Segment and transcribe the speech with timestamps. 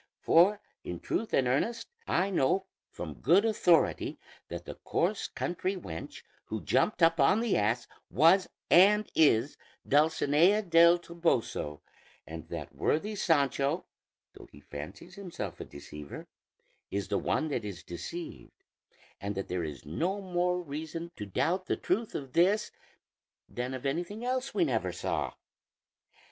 [0.19, 6.23] For in truth and earnest, I know from good authority that the coarse country wench
[6.45, 11.81] who jumped up on the ass was and is Dulcinea del Toboso,
[12.25, 13.85] and that worthy Sancho,
[14.33, 16.25] though he fancies himself the deceiver,
[16.89, 18.63] is the one that is deceived;
[19.19, 22.71] and that there is no more reason to doubt the truth of this,
[23.47, 25.31] than of anything else we never saw.